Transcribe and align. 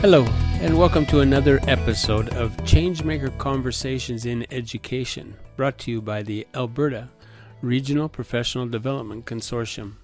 Hello, 0.00 0.24
and 0.60 0.78
welcome 0.78 1.04
to 1.06 1.22
another 1.22 1.58
episode 1.66 2.28
of 2.36 2.56
Changemaker 2.58 3.36
Conversations 3.36 4.26
in 4.26 4.46
Education, 4.48 5.34
brought 5.56 5.76
to 5.78 5.90
you 5.90 6.00
by 6.00 6.22
the 6.22 6.46
Alberta 6.54 7.08
Regional 7.62 8.08
Professional 8.08 8.68
Development 8.68 9.26
Consortium. 9.26 9.94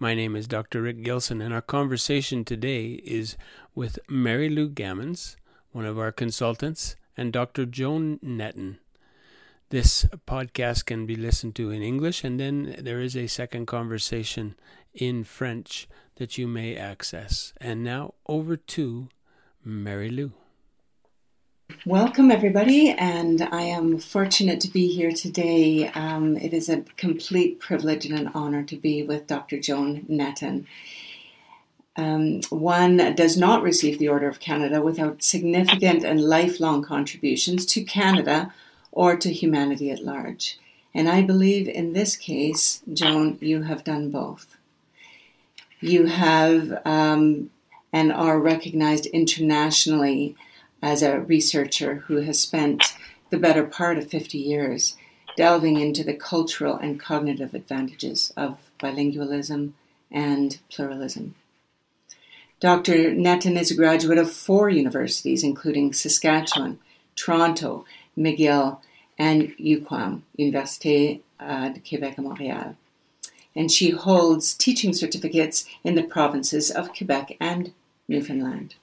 My 0.00 0.12
name 0.12 0.34
is 0.34 0.48
Dr. 0.48 0.82
Rick 0.82 1.04
Gilson, 1.04 1.40
and 1.40 1.54
our 1.54 1.60
conversation 1.60 2.44
today 2.44 3.00
is 3.04 3.36
with 3.76 4.00
Mary 4.08 4.48
Lou 4.48 4.68
Gammons, 4.68 5.36
one 5.70 5.86
of 5.86 6.00
our 6.00 6.10
consultants, 6.10 6.96
and 7.16 7.32
Dr. 7.32 7.64
Joan 7.64 8.18
Netten. 8.18 8.78
This 9.68 10.04
podcast 10.26 10.84
can 10.84 11.06
be 11.06 11.14
listened 11.14 11.54
to 11.54 11.70
in 11.70 11.80
English, 11.80 12.24
and 12.24 12.40
then 12.40 12.74
there 12.76 13.00
is 13.00 13.16
a 13.16 13.28
second 13.28 13.66
conversation 13.66 14.56
in 14.94 15.22
French 15.22 15.86
that 16.16 16.38
you 16.38 16.48
may 16.48 16.74
access. 16.74 17.52
And 17.60 17.84
now 17.84 18.14
over 18.26 18.56
to 18.56 19.08
Mary 19.68 20.08
Lou. 20.08 20.32
Welcome, 21.84 22.30
everybody, 22.30 22.90
and 22.90 23.42
I 23.42 23.62
am 23.62 23.98
fortunate 23.98 24.62
to 24.62 24.68
be 24.68 24.88
here 24.88 25.12
today. 25.12 25.88
Um, 25.88 26.38
it 26.38 26.54
is 26.54 26.70
a 26.70 26.80
complete 26.96 27.60
privilege 27.60 28.06
and 28.06 28.18
an 28.18 28.30
honor 28.34 28.62
to 28.62 28.76
be 28.76 29.02
with 29.02 29.26
Dr. 29.26 29.60
Joan 29.60 30.06
Netten. 30.08 30.64
Um, 31.96 32.40
one 32.48 33.14
does 33.14 33.36
not 33.36 33.62
receive 33.62 33.98
the 33.98 34.08
Order 34.08 34.28
of 34.28 34.40
Canada 34.40 34.80
without 34.80 35.22
significant 35.22 36.02
and 36.02 36.20
lifelong 36.22 36.82
contributions 36.82 37.66
to 37.66 37.84
Canada 37.84 38.54
or 38.90 39.16
to 39.16 39.30
humanity 39.30 39.90
at 39.90 40.02
large. 40.02 40.58
And 40.94 41.10
I 41.10 41.20
believe 41.20 41.68
in 41.68 41.92
this 41.92 42.16
case, 42.16 42.80
Joan, 42.90 43.36
you 43.42 43.64
have 43.64 43.84
done 43.84 44.10
both. 44.10 44.56
You 45.80 46.06
have 46.06 46.80
um, 46.86 47.50
and 47.92 48.12
are 48.12 48.38
recognized 48.38 49.06
internationally 49.06 50.36
as 50.82 51.02
a 51.02 51.20
researcher 51.20 51.96
who 52.06 52.16
has 52.16 52.38
spent 52.38 52.96
the 53.30 53.38
better 53.38 53.64
part 53.64 53.98
of 53.98 54.10
50 54.10 54.38
years 54.38 54.96
delving 55.36 55.78
into 55.78 56.02
the 56.02 56.14
cultural 56.14 56.76
and 56.76 56.98
cognitive 56.98 57.54
advantages 57.54 58.32
of 58.36 58.58
bilingualism 58.80 59.72
and 60.10 60.58
pluralism. 60.70 61.34
Dr. 62.60 63.14
Netten 63.14 63.56
is 63.56 63.70
a 63.70 63.76
graduate 63.76 64.18
of 64.18 64.32
four 64.32 64.68
universities, 64.68 65.44
including 65.44 65.92
Saskatchewan, 65.92 66.80
Toronto, 67.14 67.84
McGill, 68.16 68.80
and 69.16 69.54
UQAM, 69.58 70.22
Université 70.38 71.20
uh, 71.38 71.68
de 71.68 71.80
Québec 71.80 72.16
à 72.16 72.22
Montréal. 72.22 72.74
And 73.58 73.72
she 73.72 73.90
holds 73.90 74.54
teaching 74.54 74.94
certificates 74.94 75.66
in 75.82 75.96
the 75.96 76.04
provinces 76.04 76.70
of 76.70 76.94
Quebec 76.94 77.36
and 77.40 77.72
Newfoundland. 78.06 78.76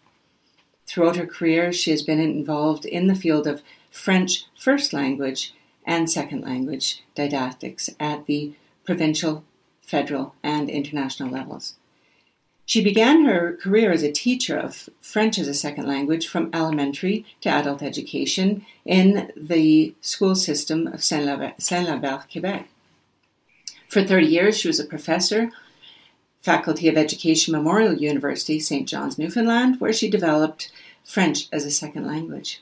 Throughout 0.86 1.16
her 1.16 1.26
career, 1.26 1.72
she 1.72 1.92
has 1.92 2.04
been 2.04 2.20
involved 2.20 2.86
in 2.86 3.08
the 3.08 3.16
field 3.16 3.48
of 3.48 3.64
French 3.90 4.44
first 4.60 4.92
language 4.92 5.54
and 5.86 6.12
second 6.12 6.42
language 6.42 7.04
didactics 7.16 7.90
at 8.02 8.26
the 8.26 8.54
provincial, 8.86 9.46
federal, 9.82 10.36
and 10.44 10.70
international 10.70 11.30
levels. 11.30 11.76
She 12.66 12.84
began 12.84 13.24
her 13.24 13.56
career 13.56 13.94
as 13.94 14.04
a 14.04 14.12
teacher 14.12 14.58
of 14.58 14.90
French 15.00 15.38
as 15.38 15.48
a 15.48 15.54
second 15.54 15.88
language 15.88 16.28
from 16.28 16.50
elementary 16.52 17.26
to 17.42 17.50
adult 17.50 17.82
education 17.82 18.66
in 18.84 19.32
the 19.38 19.96
school 20.02 20.36
system 20.36 20.88
of 20.88 21.02
Saint 21.02 21.26
Lambert, 21.26 22.26
Quebec. 22.30 22.68
For 23.96 24.04
30 24.04 24.28
years, 24.28 24.58
she 24.58 24.68
was 24.68 24.82
a 24.82 24.84
professor 24.84 25.52
Faculty 26.42 26.90
of 26.90 26.98
Education 26.98 27.54
Memorial 27.54 27.94
University, 27.94 28.60
St. 28.60 28.86
John's, 28.86 29.18
Newfoundland, 29.18 29.80
where 29.80 29.94
she 29.94 30.10
developed 30.10 30.70
French 31.06 31.48
as 31.54 31.64
a 31.64 31.72
second 31.72 32.06
language, 32.06 32.62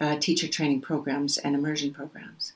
uh, 0.00 0.14
teacher 0.14 0.46
training 0.46 0.80
programs, 0.80 1.38
and 1.38 1.56
immersion 1.56 1.92
programs. 1.92 2.52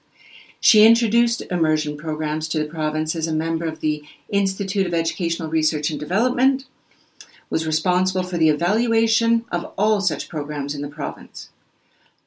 She 0.60 0.87
introduced 0.87 1.42
immersion 1.50 1.97
programs 1.97 2.47
to 2.50 2.60
the 2.60 2.70
province 2.70 3.16
as 3.16 3.26
a 3.26 3.32
member 3.32 3.66
of 3.66 3.81
the 3.81 4.04
Institute 4.28 4.87
of 4.87 4.94
Educational 4.94 5.50
Research 5.50 5.91
and 5.91 5.98
Development, 5.98 6.66
was 7.50 7.66
responsible 7.66 8.22
for 8.22 8.38
the 8.38 8.48
evaluation 8.48 9.44
of 9.50 9.72
all 9.76 10.00
such 10.00 10.28
programs 10.28 10.72
in 10.72 10.82
the 10.82 10.88
province. 10.88 11.50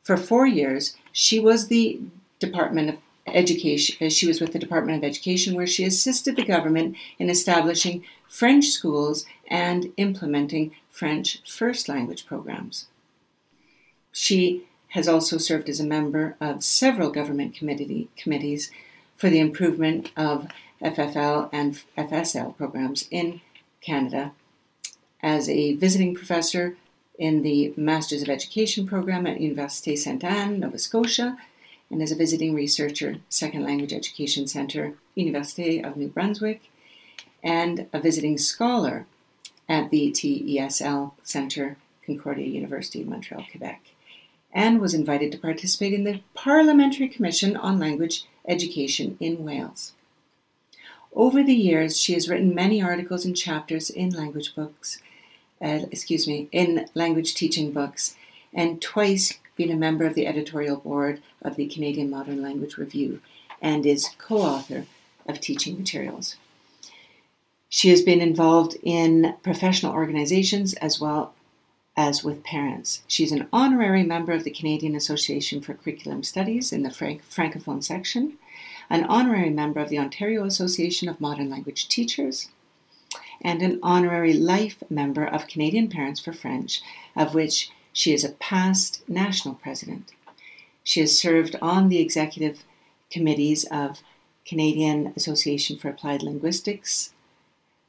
For 0.04 0.18
four 0.18 0.46
years, 0.46 0.98
she 1.14 1.40
was 1.40 1.70
the 1.70 2.02
Department 2.40 2.90
of 2.90 2.98
education. 3.28 4.06
Uh, 4.06 4.10
she 4.10 4.28
was 4.28 4.42
with 4.42 4.54
the 4.54 4.60
Department 4.60 4.98
of 4.98 5.04
Education, 5.04 5.56
where 5.56 5.68
she 5.68 5.84
assisted 5.84 6.36
the 6.36 6.46
government 6.46 6.96
in 7.20 7.30
establishing 7.30 8.04
French 8.28 8.70
schools 8.70 9.26
and 9.48 9.92
implementing 9.98 10.72
French 10.90 11.42
first 11.50 11.88
language 11.88 12.26
programs. 12.26 12.88
She 14.12 14.66
has 14.90 15.08
also 15.08 15.38
served 15.38 15.70
as 15.70 15.80
a 15.80 15.86
member 15.86 16.36
of 16.42 16.64
several 16.64 17.12
government 17.12 17.56
committee, 17.56 18.10
committees 18.18 18.72
for 19.16 19.30
the 19.30 19.40
improvement 19.40 20.12
of 20.18 20.48
FFL 20.82 21.50
and 21.54 21.80
FSL 21.98 22.58
programs 22.58 23.08
in 23.12 23.42
Canada 23.80 24.34
as 25.22 25.48
a 25.48 25.76
visiting 25.76 26.16
professor 26.16 26.76
in 27.18 27.44
the 27.44 27.74
Masters 27.78 28.22
of 28.22 28.30
Education 28.30 28.88
program 28.88 29.28
at 29.28 29.38
Université 29.38 29.98
Sainte 29.98 30.24
Anne, 30.24 30.60
Nova 30.60 30.80
Scotia, 30.80 31.38
and 31.92 32.02
as 32.02 32.12
a 32.12 32.16
visiting 32.16 32.56
researcher, 32.56 33.18
Second 33.30 33.64
Language 33.64 33.94
Education 33.94 34.48
Center, 34.48 34.94
University 35.14 35.84
of 35.84 35.98
New 35.98 36.08
Brunswick, 36.08 36.72
and 37.44 37.88
a 37.92 38.00
visiting 38.00 38.38
scholar 38.38 39.06
at 39.68 39.90
the 39.90 40.12
TESL 40.12 41.12
Center, 41.24 41.78
Concordia 42.06 42.48
University, 42.48 43.04
Montreal, 43.04 43.46
Quebec, 43.52 43.82
and 44.54 44.80
was 44.80 44.94
invited 44.94 45.32
to 45.32 45.38
participate 45.38 45.94
in 45.94 46.04
the 46.04 46.22
Parliamentary 46.34 47.08
Commission 47.08 47.56
on 47.58 47.80
Language 47.80 48.26
Education 48.48 49.18
in 49.20 49.44
Wales. 49.44 49.94
Over 51.14 51.44
the 51.44 51.54
years, 51.54 52.00
she 52.00 52.14
has 52.14 52.30
written 52.30 52.56
many 52.56 52.82
articles 52.82 53.26
and 53.26 53.36
chapters 53.36 53.90
in 53.90 54.12
language 54.12 54.56
books, 54.56 55.02
uh, 55.62 55.82
excuse 55.92 56.28
me, 56.28 56.48
in 56.52 56.88
language 56.94 57.36
teaching 57.36 57.72
books, 57.72 58.16
and 58.54 58.82
twice 58.82 59.38
been 59.62 59.70
a 59.70 59.80
member 59.80 60.08
of 60.08 60.16
the 60.16 60.26
editorial 60.26 60.78
board 60.78 61.22
of 61.44 61.56
the 61.56 61.68
Canadian 61.68 62.10
Modern 62.10 62.42
Language 62.42 62.78
Review 62.78 63.22
and 63.62 63.86
is 63.86 64.10
co 64.18 64.38
author 64.38 64.88
of 65.28 65.40
teaching 65.40 65.78
materials. 65.78 66.36
She 67.70 67.90
has 67.90 68.02
been 68.02 68.22
involved 68.22 68.76
in 68.82 69.36
professional 69.44 69.94
organizations 69.94 70.74
as 70.74 71.00
well 71.00 71.36
as 71.96 72.24
with 72.24 72.44
parents. 72.44 73.04
She's 73.06 73.32
an 73.32 73.48
honorary 73.54 74.02
member 74.02 74.32
of 74.32 74.46
the 74.46 74.50
Canadian 74.50 74.96
Association 74.96 75.62
for 75.62 75.76
Curriculum 75.76 76.24
Studies 76.24 76.74
in 76.74 76.82
the 76.82 76.90
Franc- 76.90 77.24
Francophone 77.30 77.84
section, 77.84 78.40
an 78.90 79.04
honorary 79.04 79.52
member 79.52 79.80
of 79.80 79.90
the 79.90 80.00
Ontario 80.00 80.44
Association 80.44 81.08
of 81.08 81.22
Modern 81.22 81.52
Language 81.52 81.88
Teachers, 81.88 82.50
and 83.42 83.62
an 83.62 83.80
honorary 83.84 84.34
life 84.34 84.82
member 84.90 85.24
of 85.24 85.46
Canadian 85.46 85.88
Parents 85.88 86.20
for 86.20 86.34
French, 86.34 86.82
of 87.16 87.36
which 87.36 87.70
she 87.94 88.14
is 88.14 88.24
a 88.24 88.30
past 88.30 89.08
national 89.08 89.56
president. 89.56 90.12
She 90.84 91.02
has 91.02 91.18
served 91.18 91.56
on 91.62 91.90
the 91.90 92.00
executive 92.00 92.64
committees 93.10 93.66
of 93.66 94.02
Canadian 94.46 95.14
Association 95.16 95.78
for 95.78 95.90
Applied 95.90 96.24
Linguistics, 96.24 97.14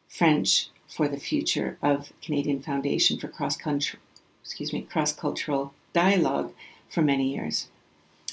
French 0.09 0.69
for 0.89 1.09
the 1.09 1.17
Future 1.19 1.79
of 1.83 2.13
Canadian 2.21 2.61
Foundation 2.61 3.19
for 3.19 3.29
Cross 3.29 3.57
Country, 3.57 3.99
excuse 4.43 4.73
me, 4.73 4.83
Cross 4.83 5.15
Cultural 5.15 5.73
Dialogue 5.93 6.53
for 6.89 7.03
many 7.03 7.35
years. 7.35 7.69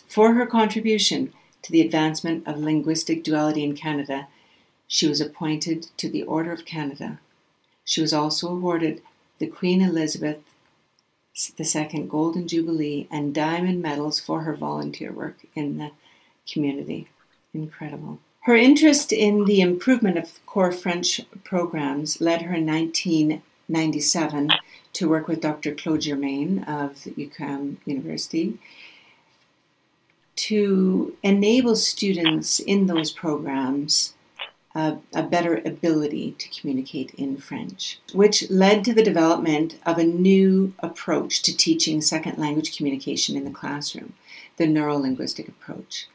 For 0.08 0.34
her 0.34 0.46
contribution 0.46 1.32
to 1.62 1.72
the 1.72 1.82
advancement 1.82 2.48
of 2.48 2.58
linguistic 2.58 3.24
duality 3.24 3.64
in 3.64 3.76
Canada, 3.76 4.28
she 4.88 5.08
was 5.08 5.22
appointed 5.22 5.88
to 5.98 6.10
the 6.10 6.24
Order 6.24 6.52
of 6.52 6.66
Canada. 6.66 7.20
She 7.86 8.02
was 8.02 8.14
also 8.14 8.50
awarded 8.50 9.02
the 9.38 9.48
Queen 9.48 9.82
Elizabeth 9.82 10.40
II 11.36 12.04
Golden 12.08 12.48
Jubilee 12.48 13.08
and 13.12 13.34
diamond 13.34 13.82
medals 13.82 14.20
for 14.20 14.42
her 14.42 14.56
volunteer 14.56 15.12
work 15.12 15.38
in 15.56 15.78
the 15.78 15.92
community. 16.52 17.08
Incredible. 17.54 18.20
Her 18.42 18.56
interest 18.56 19.12
in 19.12 19.46
the 19.46 19.62
improvement 19.62 20.18
of 20.18 20.46
core 20.46 20.72
French 20.72 21.22
programs 21.44 22.22
led 22.22 22.42
her 22.44 22.56
in 22.56 22.66
1997 22.66 24.50
to 24.94 25.10
work 25.10 25.28
with 25.28 25.42
Dr. 25.42 25.76
Claude 25.76 26.02
Germain 26.02 26.64
of 26.64 26.94
UQAM 27.04 27.78
University 27.86 28.58
to 30.36 31.16
enable 31.22 31.76
students 31.76 32.60
in 32.60 32.88
those 32.88 33.12
programs 33.12 34.14
a, 34.76 34.98
a, 35.14 35.24
better 35.24 35.58
ability 35.66 36.36
to 36.38 36.50
communicate 36.50 37.14
in 37.16 37.38
French, 37.38 38.00
which 38.14 38.50
led 38.50 38.84
to 38.84 38.94
the 38.94 39.04
development 39.04 39.80
of 39.86 39.98
a 39.98 40.04
new 40.04 40.74
approach 40.80 41.42
to 41.42 41.56
teaching 41.56 42.02
second 42.02 42.38
language 42.38 42.78
communication 42.78 43.36
in 43.36 43.46
the 43.46 43.52
classroom, 43.52 44.14
the 44.58 44.66
neurolinguistic 44.66 45.48
approach, 45.48 46.08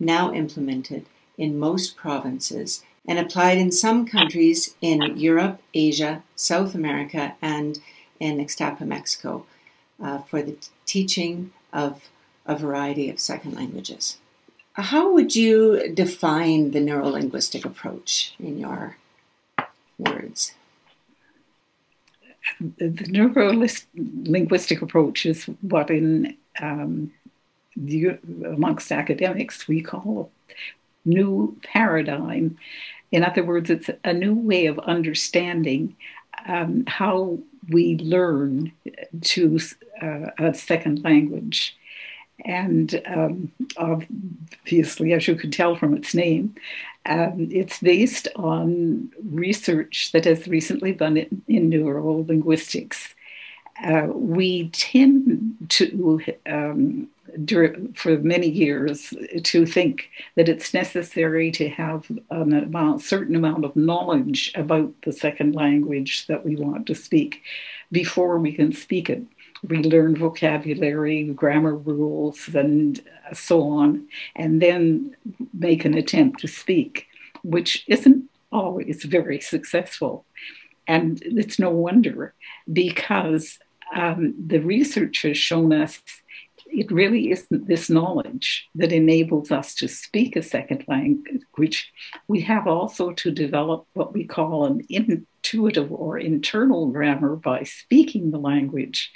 now 0.00 0.32
implemented 0.32 1.06
in 1.38 1.58
most 1.58 1.96
provinces 1.96 2.82
and 3.06 3.18
applied 3.18 3.58
in 3.58 3.72
some 3.72 4.06
countries 4.06 4.74
in 4.80 5.16
Europe, 5.16 5.60
Asia, 5.74 6.22
South 6.36 6.74
America, 6.74 7.34
and 7.42 7.80
in 8.20 8.38
Ixtapa, 8.38 8.82
Mexico, 8.82 9.44
uh, 10.00 10.18
for 10.18 10.42
the 10.42 10.52
t- 10.52 10.68
teaching 10.86 11.52
of 11.72 12.08
a 12.46 12.56
variety 12.56 13.10
of 13.10 13.18
second 13.18 13.54
languages. 13.54 14.18
How 14.74 15.12
would 15.12 15.36
you 15.36 15.92
define 15.92 16.70
the 16.70 16.80
neurolinguistic 16.80 17.64
approach 17.64 18.34
in 18.38 18.58
your 18.58 18.96
words? 19.98 20.54
The 22.58 22.88
neurolinguistic 22.88 24.80
approach 24.80 25.26
is 25.26 25.44
what, 25.60 25.90
in 25.90 26.36
um, 26.60 27.12
the, 27.76 28.18
amongst 28.46 28.90
academics, 28.90 29.68
we 29.68 29.82
call 29.82 30.30
a 30.48 31.08
new 31.08 31.56
paradigm. 31.62 32.56
In 33.10 33.24
other 33.24 33.44
words, 33.44 33.68
it's 33.68 33.90
a 34.04 34.12
new 34.14 34.34
way 34.34 34.66
of 34.66 34.78
understanding 34.80 35.96
um, 36.46 36.84
how 36.86 37.38
we 37.68 37.96
learn 37.98 38.72
to 39.20 39.58
uh, 40.00 40.30
a 40.38 40.54
second 40.54 41.04
language. 41.04 41.76
And 42.44 43.00
um, 43.06 43.52
obviously, 43.76 45.12
as 45.12 45.28
you 45.28 45.36
could 45.36 45.52
tell 45.52 45.76
from 45.76 45.94
its 45.94 46.14
name, 46.14 46.54
um, 47.06 47.48
it's 47.50 47.80
based 47.80 48.28
on 48.36 49.10
research 49.30 50.10
that 50.12 50.24
has 50.24 50.46
recently 50.48 50.92
done 50.92 51.16
in, 51.16 51.42
in 51.48 51.70
neurolinguistics. 51.70 53.14
Uh, 53.82 54.06
we 54.12 54.68
tend 54.68 55.56
to 55.68 56.20
um, 56.46 57.08
for 57.94 58.18
many 58.18 58.48
years 58.48 59.14
to 59.42 59.64
think 59.64 60.10
that 60.36 60.48
it's 60.48 60.74
necessary 60.74 61.50
to 61.50 61.68
have 61.68 62.10
amount, 62.30 63.00
certain 63.00 63.34
amount 63.34 63.64
of 63.64 63.74
knowledge 63.74 64.52
about 64.54 64.92
the 65.02 65.12
second 65.12 65.54
language 65.54 66.26
that 66.26 66.44
we 66.44 66.56
want 66.56 66.86
to 66.86 66.94
speak 66.94 67.42
before 67.90 68.38
we 68.38 68.52
can 68.52 68.72
speak 68.72 69.08
it. 69.08 69.22
We 69.68 69.78
learn 69.78 70.16
vocabulary, 70.16 71.24
grammar 71.24 71.76
rules, 71.76 72.48
and 72.54 73.00
so 73.32 73.62
on, 73.62 74.08
and 74.34 74.60
then 74.60 75.16
make 75.54 75.84
an 75.84 75.94
attempt 75.94 76.40
to 76.40 76.48
speak, 76.48 77.06
which 77.42 77.84
isn't 77.86 78.28
always 78.50 79.04
very 79.04 79.40
successful. 79.40 80.24
And 80.86 81.22
it's 81.22 81.58
no 81.58 81.70
wonder 81.70 82.34
because 82.72 83.58
um, 83.94 84.34
the 84.38 84.58
research 84.58 85.22
has 85.22 85.38
shown 85.38 85.72
us 85.72 86.02
it 86.72 86.90
really 86.90 87.30
isn't 87.30 87.68
this 87.68 87.90
knowledge 87.90 88.68
that 88.74 88.92
enables 88.92 89.50
us 89.50 89.74
to 89.76 89.88
speak 89.88 90.36
a 90.36 90.42
second 90.42 90.84
language. 90.88 91.92
We 92.28 92.40
have 92.42 92.66
also 92.66 93.12
to 93.12 93.30
develop 93.30 93.86
what 93.92 94.12
we 94.12 94.24
call 94.24 94.64
an 94.64 94.82
intuitive 94.88 95.92
or 95.92 96.18
internal 96.18 96.86
grammar 96.86 97.36
by 97.36 97.64
speaking 97.64 98.30
the 98.30 98.38
language. 98.38 99.12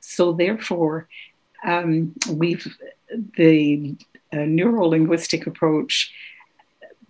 So, 0.00 0.32
therefore, 0.32 1.08
um, 1.64 2.14
we've 2.30 2.66
the 3.36 3.96
uh, 4.32 4.36
neurolinguistic 4.36 5.46
approach 5.46 6.12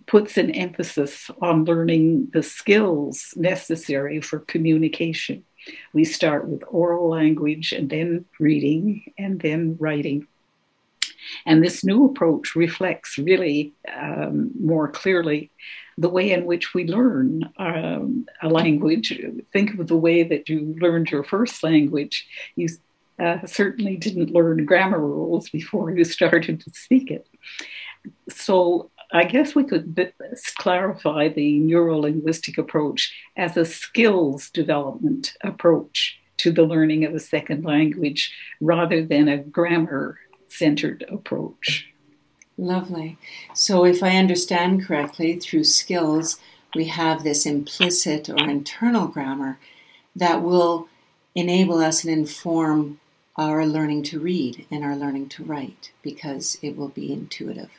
puts 0.07 0.37
an 0.37 0.49
emphasis 0.51 1.29
on 1.41 1.65
learning 1.65 2.29
the 2.33 2.41
skills 2.41 3.33
necessary 3.35 4.21
for 4.21 4.39
communication. 4.39 5.43
We 5.93 6.05
start 6.05 6.47
with 6.47 6.63
oral 6.67 7.09
language 7.09 7.71
and 7.71 7.89
then 7.89 8.25
reading 8.39 9.13
and 9.17 9.39
then 9.39 9.77
writing. 9.79 10.27
And 11.45 11.63
this 11.63 11.83
new 11.83 12.05
approach 12.05 12.55
reflects 12.55 13.17
really 13.17 13.73
um, 13.93 14.51
more 14.59 14.87
clearly 14.87 15.51
the 15.97 16.09
way 16.09 16.31
in 16.31 16.45
which 16.45 16.73
we 16.73 16.85
learn 16.85 17.51
um, 17.57 18.25
a 18.41 18.47
language. 18.47 19.19
Think 19.51 19.77
of 19.77 19.87
the 19.87 19.97
way 19.97 20.23
that 20.23 20.47
you 20.47 20.75
learned 20.79 21.11
your 21.11 21.23
first 21.23 21.61
language. 21.61 22.25
You 22.55 22.69
uh, 23.19 23.45
certainly 23.45 23.97
didn't 23.97 24.31
learn 24.31 24.65
grammar 24.65 24.99
rules 24.99 25.49
before 25.49 25.91
you 25.91 26.03
started 26.17 26.61
to 26.61 26.71
speak 26.71 27.11
it. 27.11 27.27
So 28.29 28.91
I 29.11 29.23
guess 29.23 29.55
we 29.55 29.63
could 29.63 30.13
clarify 30.57 31.29
the 31.29 31.59
neurolinguistic 31.59 32.57
approach 32.57 33.11
as 33.35 33.57
a 33.57 33.65
skills 33.65 34.51
development 34.51 35.33
approach 35.41 36.19
to 36.37 36.51
the 36.51 36.63
learning 36.63 37.05
of 37.05 37.15
a 37.15 37.19
second 37.19 37.65
language 37.65 38.31
rather 38.61 39.03
than 39.03 39.27
a 39.27 39.37
grammar 39.37 40.19
centered 40.47 41.03
approach. 41.09 41.87
Lovely. 42.57 43.17
So, 43.53 43.85
if 43.85 44.03
I 44.03 44.17
understand 44.17 44.85
correctly, 44.85 45.39
through 45.39 45.63
skills, 45.63 46.37
we 46.75 46.85
have 46.85 47.23
this 47.23 47.45
implicit 47.45 48.29
or 48.29 48.49
internal 48.49 49.07
grammar 49.07 49.57
that 50.15 50.43
will 50.43 50.87
enable 51.33 51.79
us 51.79 52.03
and 52.03 52.13
inform 52.13 52.99
our 53.37 53.65
learning 53.65 54.03
to 54.03 54.19
read 54.19 54.67
and 54.69 54.83
our 54.83 54.95
learning 54.95 55.29
to 55.29 55.43
write 55.43 55.91
because 56.01 56.57
it 56.61 56.75
will 56.75 56.89
be 56.89 57.13
intuitive 57.13 57.78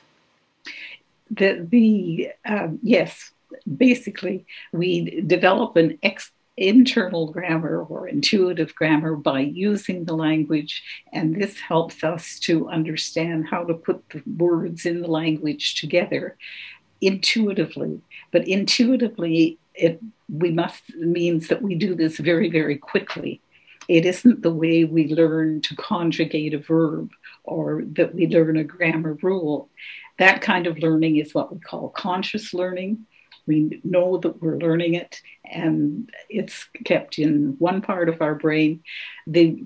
the, 1.31 1.67
the 1.69 2.31
um, 2.45 2.79
yes, 2.83 3.33
basically, 3.77 4.47
we 4.73 5.21
develop 5.23 5.77
an 5.77 5.99
ex- 6.03 6.33
internal 6.57 7.33
grammar 7.33 7.83
or 7.85 8.07
intuitive 8.07 8.75
grammar 8.75 9.17
by 9.17 9.41
using 9.41 10.05
the 10.05 10.15
language, 10.15 10.83
and 11.13 11.35
this 11.35 11.59
helps 11.59 12.05
us 12.05 12.39
to 12.41 12.69
understand 12.69 13.47
how 13.49 13.65
to 13.65 13.75
put 13.75 14.09
the 14.11 14.23
words 14.37 14.85
in 14.85 15.01
the 15.01 15.11
language 15.11 15.75
together 15.81 16.37
intuitively. 17.01 18.01
But 18.31 18.47
intuitively, 18.47 19.59
it 19.75 20.01
we 20.29 20.51
must 20.51 20.95
means 20.97 21.49
that 21.49 21.63
we 21.63 21.75
do 21.75 21.95
this 21.95 22.19
very, 22.19 22.51
very 22.51 22.77
quickly. 22.77 23.41
It 23.89 24.07
isn't 24.07 24.43
the 24.43 24.53
way 24.53 24.85
we 24.85 25.09
learn 25.09 25.63
to 25.63 25.75
conjugate 25.75 26.55
a 26.55 26.59
verb 26.59 27.11
or 27.43 27.83
that 27.93 28.15
we 28.15 28.27
learn 28.27 28.57
a 28.57 28.65
grammar 28.65 29.19
rule. 29.23 29.69
That 30.21 30.43
kind 30.43 30.67
of 30.67 30.79
learning 30.79 31.17
is 31.17 31.35
what 31.35 31.51
we 31.51 31.59
call 31.59 31.89
conscious 31.89 32.53
learning. 32.53 33.07
We 33.47 33.81
know 33.85 34.19
that 34.19 34.43
we're 34.43 34.59
learning 34.59 34.93
it 34.93 35.23
and 35.51 36.11
it's 36.29 36.69
kept 36.85 37.19
in 37.19 37.57
one 37.59 37.81
part 37.81 38.11
of 38.11 38.21
our 38.21 38.35
brain. 38.35 38.85
The 39.27 39.65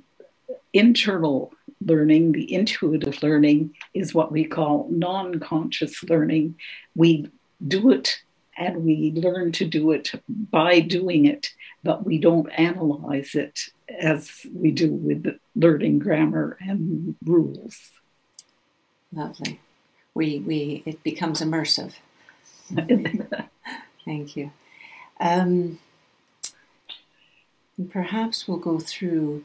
internal 0.73 1.53
learning, 1.85 2.33
the 2.33 2.55
intuitive 2.55 3.21
learning, 3.21 3.75
is 3.95 4.15
what 4.15 4.31
we 4.31 4.45
call 4.45 4.87
non 4.91 5.41
conscious 5.41 6.05
learning. 6.05 6.55
We 6.95 7.33
do 7.67 7.91
it 7.91 8.21
and 8.57 8.85
we 8.85 9.11
learn 9.11 9.51
to 9.53 9.65
do 9.65 9.91
it 9.91 10.13
by 10.29 10.79
doing 10.79 11.25
it, 11.25 11.49
but 11.83 12.07
we 12.07 12.17
don't 12.17 12.49
analyze 12.51 13.35
it 13.35 13.59
as 13.89 14.47
we 14.55 14.71
do 14.71 14.93
with 14.93 15.37
learning 15.57 15.99
grammar 15.99 16.57
and 16.61 17.17
rules. 17.25 17.91
Lovely 19.13 19.59
we 20.15 20.39
we 20.41 20.83
it 20.87 21.03
becomes 21.03 21.41
immersive. 21.41 21.95
Thank 24.05 24.37
you. 24.37 24.51
Um, 25.21 25.79
perhaps 27.91 28.49
we'll 28.49 28.59
go 28.59 28.79
through. 28.79 29.45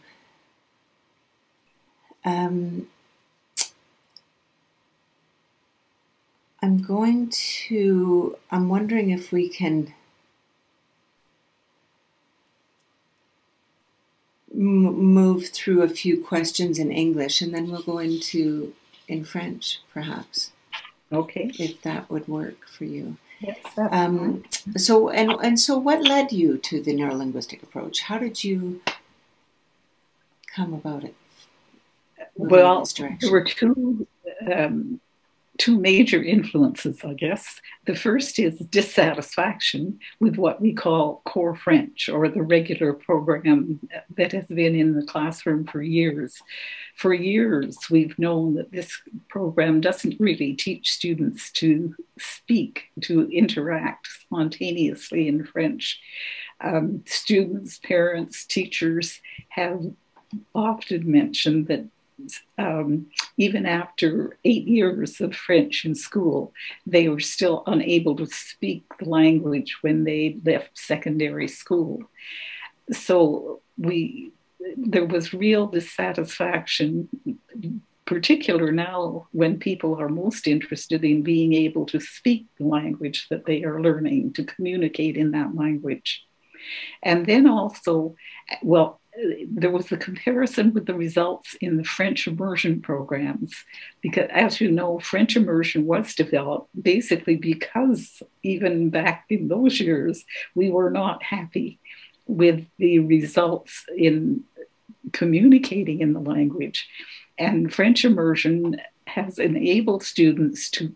Um, 2.24 2.88
I'm 6.62 6.82
going 6.82 7.30
to. 7.30 8.38
I'm 8.52 8.70
wondering 8.70 9.10
if 9.10 9.32
we 9.32 9.50
can. 9.50 9.94
move 14.52 15.48
through 15.48 15.82
a 15.84 15.88
few 15.88 16.22
questions 16.22 16.80
in 16.80 16.92
English 16.92 17.42
and 17.42 17.54
then 17.54 17.70
we'll 17.70 17.82
go 17.82 18.00
into 18.00 18.74
in 19.08 19.24
French, 19.24 19.80
perhaps. 19.94 20.52
Okay. 21.12 21.52
If 21.58 21.82
that 21.82 22.10
would 22.10 22.28
work 22.28 22.68
for 22.68 22.86
you. 22.86 23.18
Yes. 23.40 23.58
Um, 23.78 24.44
so 24.76 25.10
and 25.10 25.32
and 25.42 25.60
so, 25.60 25.78
what 25.78 26.04
led 26.04 26.32
you 26.32 26.58
to 26.58 26.82
the 26.82 26.94
neurolinguistic 26.94 27.64
approach? 27.64 28.02
How 28.02 28.18
did 28.18 28.44
you 28.44 28.82
come 30.54 30.74
about 30.74 31.04
it? 31.06 31.16
Well, 32.36 32.86
there 32.86 33.32
were 33.32 33.44
two 33.44 34.08
um, 34.54 35.00
two 35.60 35.78
major 35.78 36.24
influences, 36.24 37.04
I 37.04 37.14
guess. 37.14 37.62
The 37.86 37.96
first 37.96 38.40
is 38.40 38.58
dissatisfaction 38.60 40.00
with 40.20 40.38
what 40.38 40.62
we 40.62 40.74
call 40.74 41.22
core 41.26 41.56
French 41.56 42.08
or 42.10 42.30
the 42.30 42.42
regular 42.42 42.94
program 42.94 43.80
that 44.16 44.32
has 44.32 44.48
been 44.48 44.74
in 44.74 44.96
the 44.96 45.06
classroom 45.06 45.66
for 45.66 45.84
years. 45.84 46.42
For 46.96 47.14
years, 47.14 47.78
we've 47.92 48.18
known 48.18 48.56
that 48.56 48.72
this 48.72 49.02
program 49.28 49.82
doesn't 49.82 50.20
really 50.20 50.54
teach 50.54 50.92
students 50.92 51.52
to 51.54 51.94
speak, 52.18 52.86
to 53.02 53.30
interact 53.30 54.08
spontaneously 54.08 55.28
in 55.28 55.46
French. 55.46 56.00
Um, 56.62 57.04
students, 57.06 57.80
parents, 57.80 58.46
teachers 58.46 59.20
have 59.50 59.82
often 60.56 61.12
mentioned 61.12 61.68
that 61.68 61.86
um, 62.58 63.08
even 63.38 63.66
after 63.66 64.38
eight 64.44 64.68
years 64.68 65.22
of 65.22 65.36
French 65.36 65.86
in 65.86 65.96
school, 65.96 66.54
they 66.86 67.10
were 67.10 67.20
still 67.20 67.64
unable 67.68 68.16
to 68.18 68.26
speak 68.28 68.84
the 69.00 69.10
language 69.10 69.78
when 69.82 70.04
they 70.04 70.38
left 70.44 70.78
secondary 70.78 71.48
school. 71.48 72.04
So 72.92 73.62
we 73.78 74.32
there 74.76 75.06
was 75.06 75.34
real 75.34 75.68
dissatisfaction, 75.68 77.08
particular 78.06 78.72
now 78.72 79.28
when 79.32 79.60
people 79.60 79.96
are 80.00 80.10
most 80.10 80.48
interested 80.48 81.04
in 81.04 81.22
being 81.22 81.54
able 81.54 81.86
to 81.86 82.00
speak 82.00 82.46
the 82.58 82.66
language 82.66 83.28
that 83.30 83.46
they 83.46 83.64
are 83.64 83.82
learning, 83.82 84.34
to 84.34 84.44
communicate 84.44 85.16
in 85.16 85.32
that 85.32 85.56
language. 85.56 86.26
And 87.02 87.26
then 87.26 87.48
also, 87.48 88.16
well, 88.62 89.00
there 89.50 89.72
was 89.72 89.88
the 89.88 89.98
comparison 89.98 90.74
with 90.74 90.86
the 90.86 90.94
results 90.94 91.56
in 91.62 91.78
the 91.78 91.84
French 91.84 92.28
immersion 92.28 92.82
programs, 92.82 93.54
because 94.02 94.30
as 94.32 94.62
you 94.62 94.72
know, 94.72 95.00
French 95.00 95.36
immersion 95.36 95.86
was 95.86 96.16
developed 96.16 96.70
basically 96.82 97.36
because 97.36 98.22
even 98.44 98.90
back 98.90 99.26
in 99.30 99.48
those 99.48 99.80
years, 99.80 100.26
we 100.56 100.70
were 100.70 100.90
not 100.90 101.24
happy 101.24 101.80
with 102.28 102.66
the 102.78 103.00
results 103.00 103.86
in 103.98 104.44
communicating 105.12 106.02
in 106.02 106.14
the 106.14 106.20
language. 106.20 106.88
And 107.38 107.74
French 107.74 108.06
immersion 108.06 108.80
has 109.08 109.40
enabled 109.40 110.04
students 110.04 110.70
to 110.72 110.94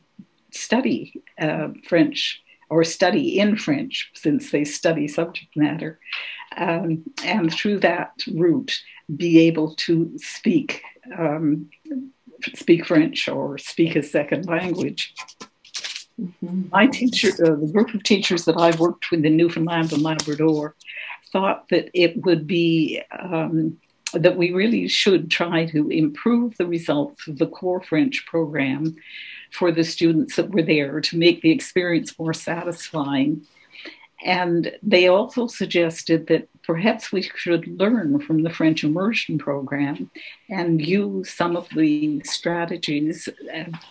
study 0.51 1.23
uh, 1.39 1.69
French 1.87 2.41
or 2.69 2.83
study 2.83 3.39
in 3.39 3.55
French 3.55 4.11
since 4.13 4.51
they 4.51 4.63
study 4.63 5.07
subject 5.07 5.55
matter, 5.55 5.99
um, 6.57 7.03
and 7.23 7.53
through 7.53 7.79
that 7.79 8.11
route 8.33 8.79
be 9.15 9.39
able 9.39 9.75
to 9.75 10.11
speak 10.17 10.83
um, 11.17 11.69
speak 12.55 12.85
French 12.85 13.27
or 13.27 13.57
speak 13.57 13.95
a 13.95 14.03
second 14.03 14.45
language. 14.45 15.13
Mm-hmm. 16.19 16.69
My 16.71 16.87
teacher, 16.87 17.29
uh, 17.29 17.55
the 17.55 17.71
group 17.71 17.93
of 17.93 18.03
teachers 18.03 18.45
that 18.45 18.57
I've 18.57 18.79
worked 18.79 19.09
with 19.11 19.25
in 19.25 19.35
Newfoundland 19.35 19.91
and 19.91 20.01
Labrador, 20.01 20.75
thought 21.31 21.69
that 21.69 21.89
it 21.93 22.23
would 22.25 22.45
be 22.45 23.01
um, 23.17 23.77
that 24.13 24.37
we 24.37 24.51
really 24.51 24.87
should 24.87 25.31
try 25.31 25.65
to 25.65 25.89
improve 25.89 26.55
the 26.57 26.67
results 26.67 27.27
of 27.27 27.39
the 27.39 27.47
core 27.47 27.81
French 27.81 28.25
program 28.27 28.95
for 29.51 29.71
the 29.71 29.83
students 29.83 30.35
that 30.35 30.51
were 30.51 30.61
there 30.61 31.01
to 31.01 31.17
make 31.17 31.41
the 31.41 31.51
experience 31.51 32.17
more 32.19 32.33
satisfying. 32.33 33.45
And 34.23 34.71
they 34.81 35.07
also 35.07 35.47
suggested 35.47 36.27
that 36.27 36.47
perhaps 36.63 37.11
we 37.11 37.23
should 37.35 37.67
learn 37.79 38.19
from 38.21 38.43
the 38.43 38.49
French 38.49 38.83
immersion 38.83 39.37
program 39.37 40.09
and 40.49 40.81
use 40.81 41.29
some 41.29 41.57
of 41.57 41.67
the 41.75 42.21
strategies 42.23 43.27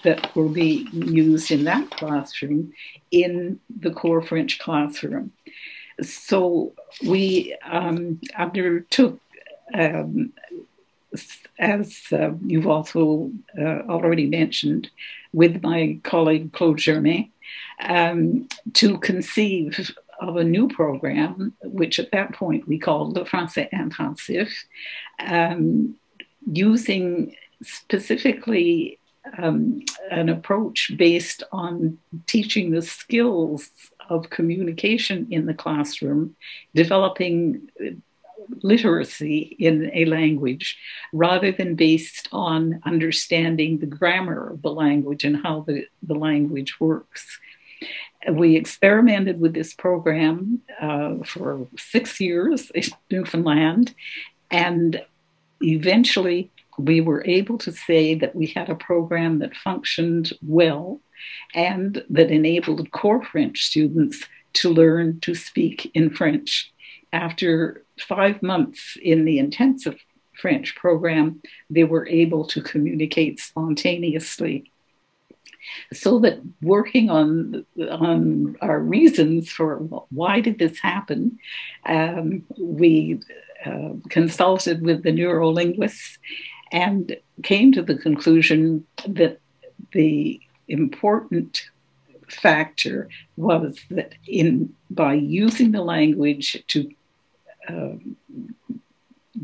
that 0.04 0.34
will 0.34 0.48
be 0.48 0.88
used 0.92 1.50
in 1.50 1.64
that 1.64 1.90
classroom 1.90 2.72
in 3.10 3.60
the 3.68 3.90
core 3.90 4.22
French 4.22 4.58
classroom. 4.58 5.32
So 6.00 6.72
we 7.06 7.54
um, 7.70 8.20
undertook 8.34 9.20
um, 9.74 10.32
as 11.58 12.04
uh, 12.12 12.32
you've 12.44 12.66
also 12.66 13.30
uh, 13.58 13.82
already 13.88 14.26
mentioned, 14.26 14.90
with 15.32 15.62
my 15.62 15.98
colleague 16.02 16.52
Claude 16.52 16.78
Germain, 16.78 17.30
um, 17.82 18.48
to 18.74 18.98
conceive 18.98 19.92
of 20.28 20.36
a 20.36 20.44
new 20.44 20.68
program, 20.68 21.54
which 21.62 21.98
at 21.98 22.12
that 22.12 22.34
point 22.34 22.68
we 22.68 22.78
called 22.78 23.14
the 23.14 23.24
Français 23.24 23.70
Intensif, 23.70 24.50
um, 25.18 25.94
using 26.50 27.34
specifically 27.62 28.98
um, 29.38 29.80
an 30.10 30.28
approach 30.28 30.92
based 30.96 31.42
on 31.52 31.98
teaching 32.26 32.70
the 32.70 32.82
skills 32.82 33.70
of 34.08 34.30
communication 34.30 35.28
in 35.30 35.46
the 35.46 35.54
classroom, 35.54 36.36
developing 36.74 37.68
literacy 38.62 39.56
in 39.58 39.90
a 39.94 40.04
language 40.06 40.76
rather 41.12 41.52
than 41.52 41.74
based 41.74 42.28
on 42.32 42.80
understanding 42.84 43.78
the 43.78 43.86
grammar 43.86 44.50
of 44.50 44.62
the 44.62 44.72
language 44.72 45.24
and 45.24 45.42
how 45.42 45.60
the, 45.60 45.86
the 46.02 46.14
language 46.14 46.80
works. 46.80 47.38
We 48.30 48.56
experimented 48.56 49.40
with 49.40 49.54
this 49.54 49.74
program 49.74 50.60
uh, 50.80 51.16
for 51.24 51.66
six 51.76 52.20
years 52.20 52.70
in 52.70 52.84
Newfoundland, 53.10 53.94
and 54.50 55.02
eventually 55.60 56.50
we 56.78 57.00
were 57.00 57.24
able 57.26 57.58
to 57.58 57.72
say 57.72 58.14
that 58.14 58.34
we 58.34 58.46
had 58.46 58.68
a 58.68 58.74
program 58.74 59.40
that 59.40 59.56
functioned 59.56 60.32
well 60.42 61.00
and 61.54 62.02
that 62.10 62.30
enabled 62.30 62.90
core 62.92 63.24
French 63.24 63.64
students 63.64 64.24
to 64.54 64.70
learn 64.70 65.20
to 65.20 65.34
speak 65.34 65.90
in 65.94 66.10
French. 66.10 66.72
After 67.12 67.82
five 68.00 68.42
months 68.42 68.96
in 69.02 69.24
the 69.24 69.38
intensive 69.38 69.96
French 70.40 70.74
program, 70.74 71.42
they 71.70 71.84
were 71.84 72.08
able 72.08 72.46
to 72.46 72.62
communicate 72.62 73.38
spontaneously. 73.38 74.71
So 75.92 76.18
that 76.20 76.40
working 76.60 77.10
on 77.10 77.64
on 77.90 78.56
our 78.60 78.80
reasons 78.80 79.50
for 79.50 79.76
why 80.10 80.40
did 80.40 80.58
this 80.58 80.78
happen, 80.78 81.38
um, 81.86 82.44
we 82.58 83.20
uh, 83.64 83.90
consulted 84.08 84.82
with 84.82 85.02
the 85.02 85.12
neurolinguists 85.12 86.18
and 86.72 87.16
came 87.42 87.72
to 87.72 87.82
the 87.82 87.96
conclusion 87.96 88.86
that 89.06 89.38
the 89.92 90.40
important 90.68 91.68
factor 92.28 93.08
was 93.36 93.78
that 93.90 94.14
in 94.26 94.74
by 94.90 95.12
using 95.12 95.72
the 95.72 95.82
language 95.82 96.62
to 96.68 96.90
um, 97.68 98.16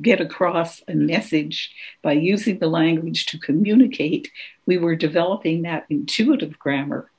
get 0.00 0.20
across 0.20 0.82
a 0.88 0.94
message 0.94 1.74
by 2.02 2.12
using 2.12 2.58
the 2.58 2.68
language 2.68 3.26
to 3.26 3.38
communicate, 3.38 4.30
we 4.66 4.78
were 4.78 4.96
developing 4.96 5.62
that 5.62 5.86
intuitive 5.88 6.58
grammar, 6.58 7.10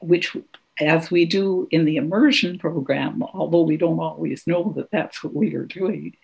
which, 0.00 0.36
as 0.80 1.10
we 1.10 1.24
do 1.24 1.66
in 1.70 1.84
the 1.84 1.96
immersion 1.96 2.58
program, 2.58 3.22
although 3.22 3.62
we 3.62 3.76
don't 3.76 4.00
always 4.00 4.46
know 4.46 4.72
that 4.76 4.90
that's 4.90 5.22
what 5.22 5.34
we 5.34 5.54
are 5.54 5.64
doing. 5.64 6.16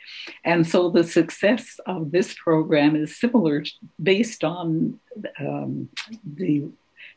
And 0.45 0.67
so 0.67 0.91
the 0.91 1.05
success 1.05 1.79
of 1.87 2.13
this 2.13 2.35
program 2.35 2.97
is 2.97 3.19
similar 3.19 3.65
based 4.03 4.45
on 4.45 5.01
um, 5.41 5.89
the 6.25 6.69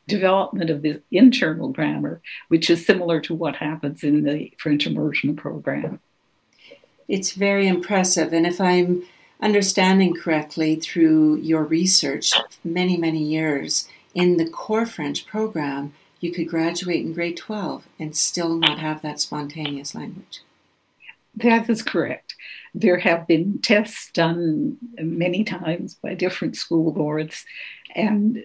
development 0.07 0.69
of 0.69 0.81
the 0.81 1.01
internal 1.11 1.69
grammar, 1.69 2.21
which 2.47 2.69
is 2.69 2.85
similar 2.85 3.19
to 3.21 3.35
what 3.35 3.57
happens 3.57 4.03
in 4.03 4.23
the 4.23 4.53
French 4.57 4.87
immersion 4.87 5.35
program 5.35 5.99
it's 7.07 7.31
very 7.33 7.67
impressive. 7.67 8.33
And 8.33 8.45
if 8.45 8.59
I'm 8.59 9.03
understanding 9.41 10.15
correctly 10.15 10.75
through 10.75 11.37
your 11.37 11.63
research, 11.63 12.33
many, 12.63 12.97
many 12.97 13.23
years 13.23 13.87
in 14.13 14.37
the 14.37 14.49
core 14.49 14.85
French 14.85 15.25
program, 15.27 15.93
you 16.19 16.31
could 16.31 16.47
graduate 16.47 17.05
in 17.05 17.13
grade 17.13 17.37
12 17.37 17.87
and 17.99 18.15
still 18.15 18.55
not 18.55 18.79
have 18.79 19.01
that 19.01 19.19
spontaneous 19.19 19.93
language. 19.93 20.41
That 21.35 21.69
is 21.69 21.83
correct. 21.83 22.35
There 22.73 22.97
have 22.97 23.27
been 23.27 23.59
tests 23.59 24.09
done 24.11 24.77
many 24.97 25.43
times 25.43 25.93
by 25.95 26.15
different 26.15 26.55
school 26.55 26.91
boards, 26.91 27.45
and 27.95 28.43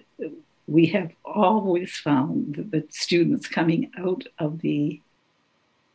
we 0.67 0.87
have 0.87 1.11
always 1.25 1.97
found 1.97 2.55
that 2.55 2.71
the 2.71 2.85
students 2.91 3.47
coming 3.47 3.91
out 3.97 4.25
of 4.37 4.61
the 4.61 5.01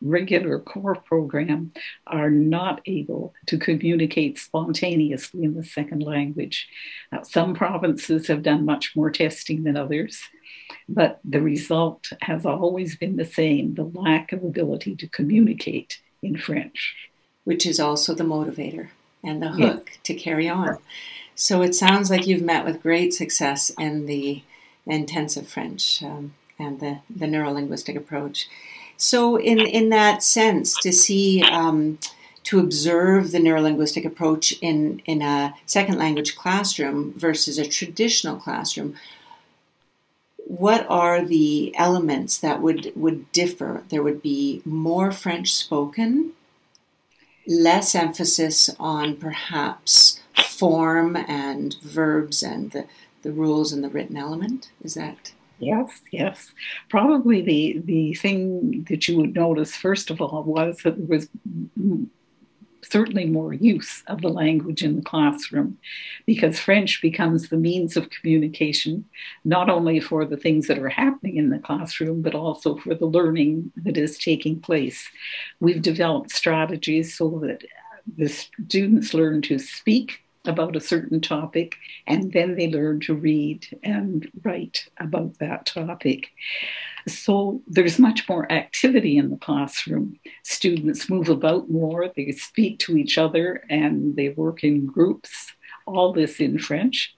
regular 0.00 0.58
core 0.58 0.94
program 0.94 1.72
are 2.06 2.30
not 2.30 2.80
able 2.86 3.34
to 3.46 3.58
communicate 3.58 4.38
spontaneously 4.38 5.42
in 5.44 5.54
the 5.54 5.64
second 5.64 6.02
language. 6.02 6.68
Now, 7.10 7.22
some 7.22 7.54
provinces 7.54 8.28
have 8.28 8.42
done 8.42 8.64
much 8.64 8.94
more 8.94 9.10
testing 9.10 9.64
than 9.64 9.76
others, 9.76 10.20
but 10.88 11.20
the 11.24 11.40
result 11.40 12.10
has 12.22 12.46
always 12.46 12.96
been 12.96 13.16
the 13.16 13.24
same 13.24 13.74
the 13.74 13.84
lack 13.84 14.32
of 14.32 14.44
ability 14.44 14.96
to 14.96 15.08
communicate 15.08 16.00
in 16.22 16.36
French. 16.36 16.94
Which 17.44 17.64
is 17.64 17.80
also 17.80 18.14
the 18.14 18.24
motivator 18.24 18.90
and 19.24 19.42
the 19.42 19.48
hook 19.48 19.92
to 20.04 20.14
carry 20.14 20.50
on. 20.50 20.76
So 21.34 21.62
it 21.62 21.74
sounds 21.74 22.10
like 22.10 22.26
you've 22.26 22.42
met 22.42 22.64
with 22.64 22.82
great 22.82 23.14
success 23.14 23.70
in 23.78 24.06
the 24.06 24.42
intensive 24.86 25.48
French 25.48 26.02
um, 26.02 26.34
and 26.58 26.80
the, 26.80 26.98
the 27.08 27.26
neurolinguistic 27.26 27.96
approach. 27.96 28.48
So, 29.00 29.36
in, 29.36 29.60
in 29.60 29.90
that 29.90 30.24
sense, 30.24 30.76
to 30.80 30.92
see, 30.92 31.40
um, 31.42 31.98
to 32.42 32.58
observe 32.58 33.30
the 33.30 33.38
neurolinguistic 33.38 34.04
approach 34.04 34.52
in, 34.60 35.00
in 35.06 35.22
a 35.22 35.54
second 35.66 35.98
language 35.98 36.34
classroom 36.34 37.14
versus 37.16 37.58
a 37.58 37.68
traditional 37.68 38.36
classroom, 38.36 38.96
what 40.36 40.84
are 40.90 41.24
the 41.24 41.72
elements 41.76 42.38
that 42.38 42.60
would, 42.60 42.92
would 42.96 43.30
differ? 43.30 43.84
There 43.88 44.02
would 44.02 44.20
be 44.20 44.62
more 44.64 45.12
French 45.12 45.54
spoken, 45.54 46.32
less 47.46 47.94
emphasis 47.94 48.68
on 48.80 49.16
perhaps 49.16 50.20
form 50.34 51.14
and 51.14 51.76
verbs 51.82 52.42
and 52.42 52.72
the, 52.72 52.86
the 53.22 53.30
rules 53.30 53.72
and 53.72 53.84
the 53.84 53.90
written 53.90 54.16
element. 54.16 54.70
Is 54.82 54.94
that? 54.94 55.32
Yes, 55.60 56.02
yes. 56.12 56.52
Probably 56.88 57.40
the 57.42 57.82
the 57.84 58.14
thing 58.14 58.84
that 58.88 59.08
you 59.08 59.16
would 59.16 59.34
notice 59.34 59.74
first 59.74 60.10
of 60.10 60.20
all 60.20 60.44
was 60.44 60.78
that 60.84 60.96
there 60.96 61.06
was 61.06 61.28
certainly 62.82 63.26
more 63.26 63.52
use 63.52 64.02
of 64.06 64.22
the 64.22 64.28
language 64.28 64.82
in 64.82 64.96
the 64.96 65.02
classroom 65.02 65.78
because 66.26 66.58
French 66.58 67.02
becomes 67.02 67.48
the 67.48 67.56
means 67.56 67.96
of 67.96 68.10
communication, 68.10 69.04
not 69.44 69.68
only 69.68 70.00
for 70.00 70.24
the 70.24 70.36
things 70.36 70.68
that 70.68 70.78
are 70.78 70.88
happening 70.88 71.36
in 71.36 71.50
the 71.50 71.58
classroom, 71.58 72.22
but 72.22 72.34
also 72.34 72.76
for 72.76 72.94
the 72.94 73.06
learning 73.06 73.72
that 73.76 73.96
is 73.96 74.18
taking 74.18 74.60
place. 74.60 75.08
We've 75.60 75.82
developed 75.82 76.30
strategies 76.30 77.16
so 77.16 77.40
that 77.42 77.62
the 78.16 78.28
students 78.28 79.12
learn 79.12 79.42
to 79.42 79.58
speak 79.58 80.22
about 80.48 80.76
a 80.76 80.80
certain 80.80 81.20
topic, 81.20 81.76
and 82.06 82.32
then 82.32 82.56
they 82.56 82.70
learn 82.70 83.00
to 83.00 83.14
read 83.14 83.66
and 83.82 84.30
write 84.42 84.88
about 84.98 85.38
that 85.38 85.66
topic. 85.66 86.28
So 87.06 87.62
there's 87.66 87.98
much 87.98 88.28
more 88.28 88.50
activity 88.50 89.16
in 89.16 89.30
the 89.30 89.36
classroom. 89.36 90.18
Students 90.42 91.08
move 91.08 91.28
about 91.28 91.70
more, 91.70 92.10
they 92.14 92.32
speak 92.32 92.78
to 92.80 92.96
each 92.96 93.18
other, 93.18 93.64
and 93.70 94.16
they 94.16 94.30
work 94.30 94.64
in 94.64 94.86
groups, 94.86 95.52
all 95.86 96.12
this 96.12 96.40
in 96.40 96.58
French. 96.58 97.14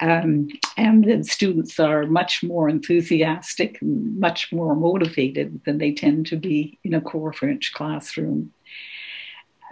Um, 0.00 0.48
and 0.76 1.04
the 1.04 1.22
students 1.24 1.78
are 1.78 2.06
much 2.06 2.42
more 2.42 2.68
enthusiastic, 2.68 3.78
much 3.82 4.52
more 4.52 4.74
motivated 4.74 5.60
than 5.64 5.78
they 5.78 5.92
tend 5.92 6.26
to 6.26 6.36
be 6.36 6.78
in 6.82 6.94
a 6.94 7.00
core 7.00 7.32
French 7.32 7.72
classroom. 7.74 8.52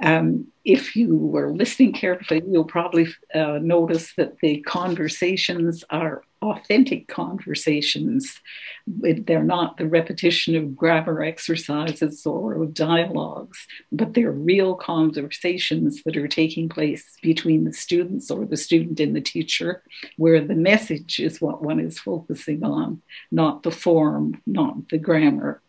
Um, 0.02 0.46
if 0.64 0.94
you 0.94 1.16
were 1.16 1.52
listening 1.52 1.92
carefully, 1.92 2.42
you'll 2.46 2.64
probably 2.64 3.08
uh, 3.34 3.58
notice 3.60 4.14
that 4.16 4.38
the 4.38 4.60
conversations 4.62 5.84
are 5.90 6.22
authentic 6.42 7.08
conversations. 7.08 8.40
They're 8.86 9.42
not 9.42 9.76
the 9.76 9.86
repetition 9.86 10.56
of 10.56 10.76
grammar 10.76 11.22
exercises 11.22 12.24
or 12.24 12.64
dialogues, 12.66 13.66
but 13.92 14.14
they're 14.14 14.32
real 14.32 14.74
conversations 14.74 16.02
that 16.04 16.16
are 16.16 16.28
taking 16.28 16.68
place 16.68 17.16
between 17.22 17.64
the 17.64 17.72
students 17.72 18.30
or 18.30 18.46
the 18.46 18.56
student 18.56 19.00
and 19.00 19.14
the 19.14 19.20
teacher, 19.20 19.82
where 20.16 20.40
the 20.40 20.54
message 20.54 21.20
is 21.20 21.40
what 21.40 21.62
one 21.62 21.80
is 21.80 21.98
focusing 21.98 22.64
on, 22.64 23.02
not 23.30 23.62
the 23.62 23.70
form, 23.70 24.40
not 24.46 24.88
the 24.90 24.98
grammar. 24.98 25.60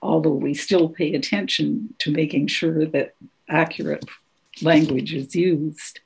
Although 0.00 0.30
we 0.34 0.54
still 0.54 0.88
pay 0.88 1.14
attention 1.14 1.94
to 1.98 2.10
making 2.10 2.46
sure 2.46 2.86
that 2.86 3.14
accurate 3.48 4.04
language 4.62 5.14
is 5.14 5.34
used. 5.34 6.00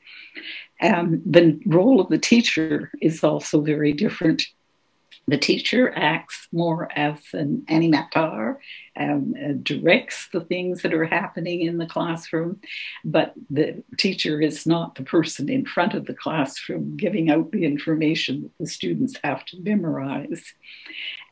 And 0.81 1.23
the 1.27 1.61
role 1.67 2.01
of 2.01 2.09
the 2.09 2.19
teacher 2.19 2.91
is 3.01 3.23
also 3.23 3.61
very 3.61 3.93
different. 3.93 4.47
The 5.29 5.39
teacher 5.39 5.93
acts 5.95 6.49
more 6.51 6.91
as 6.97 7.19
an 7.35 7.65
animateur, 7.69 8.57
um, 8.97 9.35
uh, 9.39 9.53
directs 9.63 10.29
the 10.33 10.41
things 10.41 10.83
that 10.83 10.95
are 10.95 11.05
happening 11.05 11.61
in 11.61 11.79
the 11.79 11.87
classroom, 11.87 12.61
but 13.05 13.35
the 13.49 13.85
teacher 13.97 14.41
is 14.41 14.67
not 14.67 14.97
the 14.97 15.05
person 15.05 15.49
in 15.49 15.67
front 15.67 15.95
of 15.95 16.07
the 16.07 16.15
classroom 16.15 16.97
giving 16.97 17.31
out 17.31 17.53
the 17.53 17.65
information 17.65 18.43
that 18.43 18.59
the 18.59 18.67
students 18.67 19.15
have 19.23 19.45
to 19.47 19.61
memorize. 19.61 20.55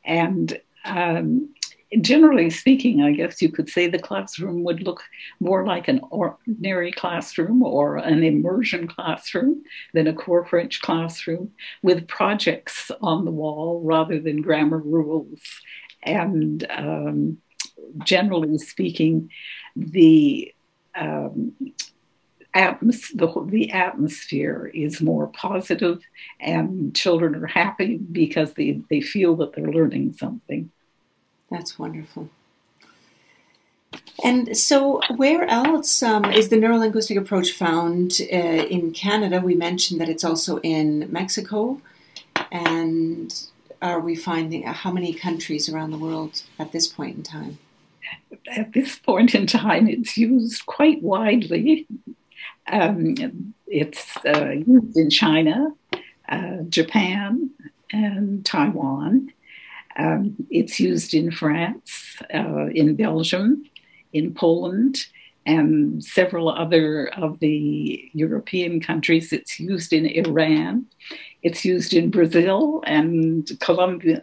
And 0.05 0.61
um, 0.85 1.55
generally 2.01 2.51
speaking, 2.51 3.03
I 3.03 3.13
guess 3.13 3.41
you 3.41 3.51
could 3.51 3.69
say 3.69 3.87
the 3.87 3.99
classroom 3.99 4.63
would 4.65 4.83
look 4.83 5.03
more 5.41 5.65
like 5.65 5.89
an 5.89 6.01
ordinary 6.11 6.93
classroom 6.93 7.63
or 7.63 7.97
an 7.97 8.23
immersion 8.23 8.87
classroom 8.87 9.63
than 9.95 10.07
a 10.07 10.13
core 10.13 10.45
French 10.45 10.83
classroom 10.83 11.51
with 11.83 12.07
projects 12.07 12.91
on 13.01 13.25
the 13.25 13.31
wall 13.31 13.81
rather 13.83 14.21
than 14.21 14.43
grammar 14.43 14.79
rules. 14.79 15.41
And 16.03 16.67
um, 16.71 17.39
generally 18.05 18.59
speaking, 18.59 19.31
the 19.75 20.53
um, 20.95 21.55
Atmos- 22.55 23.15
the, 23.15 23.51
the 23.51 23.71
atmosphere 23.71 24.71
is 24.75 25.01
more 25.01 25.29
positive 25.29 26.01
and 26.41 26.97
children 26.97 27.35
are 27.37 27.47
happy 27.47 27.99
because 27.99 28.55
they, 28.55 28.81
they 28.91 29.01
feel 29.01 29.37
that 29.37 29.53
they're 29.53 29.71
learning 29.71 30.15
something. 30.15 30.71
That's 31.51 31.79
wonderful. 31.79 32.29
And 34.23 34.57
so, 34.57 35.01
where 35.17 35.45
else 35.45 36.03
um, 36.03 36.25
is 36.27 36.49
the 36.49 36.57
neurolinguistic 36.57 37.17
approach 37.17 37.53
found 37.53 38.21
uh, 38.33 38.37
in 38.37 38.93
Canada? 38.93 39.41
We 39.41 39.55
mentioned 39.55 40.01
that 40.01 40.09
it's 40.09 40.25
also 40.25 40.59
in 40.61 41.11
Mexico. 41.11 41.81
And 42.51 43.33
are 43.81 44.01
we 44.01 44.17
finding 44.17 44.67
uh, 44.67 44.73
how 44.73 44.91
many 44.91 45.15
countries 45.15 45.69
around 45.69 45.91
the 45.91 45.99
world 45.99 46.43
at 46.59 46.73
this 46.73 46.87
point 46.89 47.17
in 47.17 47.23
time? 47.23 47.59
At 48.51 48.73
this 48.73 48.99
point 48.99 49.35
in 49.35 49.47
time, 49.47 49.89
it's 49.89 50.17
used 50.17 50.67
quite 50.67 51.03
widely. 51.03 51.87
Um, 52.71 53.55
it's 53.67 54.17
uh, 54.27 54.51
used 54.51 54.97
in 54.97 55.11
China, 55.11 55.73
uh, 56.29 56.59
Japan, 56.69 57.51
and 57.93 58.45
Taiwan. 58.45 59.33
Um, 59.99 60.37
it's 60.49 60.79
used 60.79 61.13
in 61.13 61.31
France, 61.31 62.17
uh, 62.33 62.67
in 62.67 62.95
Belgium, 62.95 63.65
in 64.13 64.33
Poland, 64.33 65.07
and 65.45 66.05
several 66.05 66.49
other 66.51 67.09
of 67.17 67.41
the 67.41 68.11
European 68.13 68.81
countries. 68.81 69.33
It's 69.33 69.59
used 69.59 69.93
in 69.93 70.07
Iran. 70.07 70.87
It's 71.43 71.65
used 71.65 71.95
in 71.95 72.11
Brazil 72.11 72.83
and 72.87 73.49
Colombia, 73.61 74.21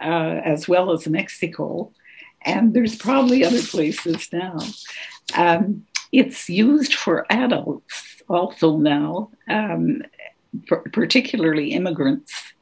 uh, 0.00 0.40
as 0.44 0.66
well 0.66 0.90
as 0.90 1.06
Mexico. 1.06 1.92
And 2.44 2.74
there's 2.74 2.96
probably 2.96 3.44
other 3.44 3.62
places 3.62 4.28
now. 4.32 4.58
Um, 5.36 5.86
it's 6.12 6.48
used 6.48 6.94
for 6.94 7.26
adults 7.30 8.22
also 8.28 8.76
now, 8.76 9.30
um, 9.48 10.02
particularly 10.92 11.72
immigrants 11.72 12.53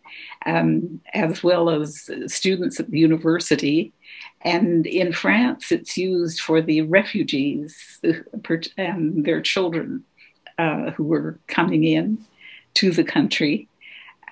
um, 0.47 1.01
as 1.15 1.43
well 1.43 1.71
as 1.71 2.11
students 2.27 2.81
at 2.81 2.91
the 2.91 2.99
university. 2.99 3.93
And 4.43 4.87
in 4.87 5.13
France, 5.13 5.71
it's 5.71 5.97
used 5.97 6.41
for 6.41 6.61
the 6.61 6.83
refugees 6.83 8.01
and 8.77 9.25
their 9.25 9.41
children 9.41 10.05
uh, 10.59 10.91
who 10.93 11.05
were 11.05 11.39
coming 11.47 11.85
in 11.85 12.19
to 12.75 12.91
the 12.91 13.05
country. 13.05 13.69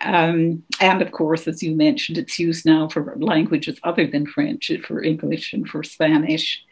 Um, 0.03 0.62
and 0.81 1.03
of 1.03 1.12
course, 1.12 1.46
as 1.46 1.62
you 1.62 1.75
mentioned, 1.75 2.18
it's 2.18 2.38
used 2.38 2.64
now 2.64 2.88
for 2.88 3.14
languages 3.18 3.79
other 3.83 4.07
than 4.07 4.27
French, 4.27 4.70
for 4.87 5.03
English 5.03 5.53
and 5.53 5.68
for 5.68 5.83
Spanish. 5.83 6.64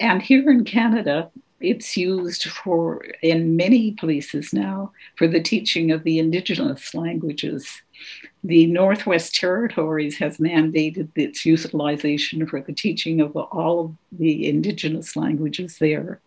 And 0.00 0.22
here 0.22 0.50
in 0.50 0.64
Canada, 0.64 1.30
it's 1.60 1.96
used 1.96 2.44
for, 2.44 3.04
in 3.22 3.56
many 3.56 3.92
places 3.92 4.52
now, 4.52 4.92
for 5.16 5.26
the 5.26 5.40
teaching 5.40 5.90
of 5.90 6.02
the 6.02 6.18
indigenous 6.18 6.94
languages. 6.94 7.82
The 8.44 8.66
Northwest 8.66 9.34
Territories 9.36 10.18
has 10.18 10.38
mandated 10.38 11.08
its 11.14 11.46
utilization 11.46 12.46
for 12.46 12.60
the 12.60 12.72
teaching 12.72 13.20
of 13.20 13.36
all 13.36 13.80
of 13.80 13.96
the 14.10 14.48
indigenous 14.48 15.14
languages 15.14 15.78
there. 15.78 16.20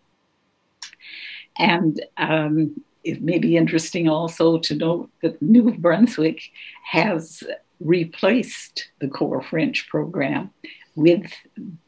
And 1.57 2.03
um, 2.17 2.81
it 3.03 3.21
may 3.21 3.37
be 3.37 3.57
interesting 3.57 4.07
also 4.07 4.57
to 4.59 4.75
note 4.75 5.09
that 5.21 5.41
New 5.41 5.73
Brunswick 5.73 6.41
has 6.85 7.43
replaced 7.79 8.89
the 8.99 9.07
core 9.09 9.41
French 9.43 9.87
program 9.89 10.51
with 10.95 11.31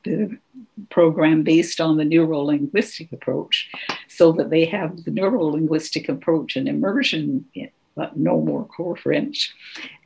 the 0.04 0.38
program 0.90 1.44
based 1.44 1.80
on 1.80 1.98
the 1.98 2.06
neuro-linguistic 2.06 3.12
approach 3.14 3.70
so 4.10 4.34
that 4.34 4.50
they 4.50 4.66
have 4.66 5.06
the 5.06 5.12
neuro-linguistic 5.12 6.10
approach 6.10 6.56
and 6.58 6.68
immersion 6.68 7.46
no 8.16 8.42
more 8.42 8.66
core 8.66 8.96
French. 8.96 9.54